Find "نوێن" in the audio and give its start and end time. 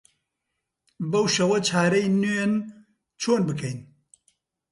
2.21-2.53